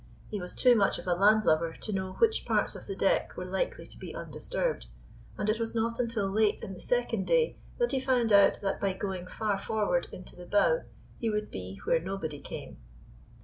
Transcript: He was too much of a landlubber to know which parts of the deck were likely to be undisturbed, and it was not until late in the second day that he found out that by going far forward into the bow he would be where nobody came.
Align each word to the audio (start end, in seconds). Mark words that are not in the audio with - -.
He 0.29 0.41
was 0.41 0.55
too 0.55 0.75
much 0.75 0.97
of 0.97 1.05
a 1.05 1.13
landlubber 1.13 1.73
to 1.73 1.93
know 1.93 2.13
which 2.13 2.43
parts 2.43 2.75
of 2.75 2.87
the 2.87 2.95
deck 2.95 3.37
were 3.37 3.45
likely 3.45 3.85
to 3.85 3.99
be 3.99 4.15
undisturbed, 4.15 4.87
and 5.37 5.47
it 5.47 5.59
was 5.59 5.75
not 5.75 5.99
until 5.99 6.27
late 6.27 6.63
in 6.63 6.73
the 6.73 6.79
second 6.79 7.27
day 7.27 7.59
that 7.77 7.91
he 7.91 7.99
found 7.99 8.33
out 8.33 8.59
that 8.63 8.81
by 8.81 8.93
going 8.93 9.27
far 9.27 9.59
forward 9.59 10.07
into 10.11 10.35
the 10.35 10.47
bow 10.47 10.85
he 11.19 11.29
would 11.29 11.51
be 11.51 11.79
where 11.85 11.99
nobody 11.99 12.39
came. 12.39 12.77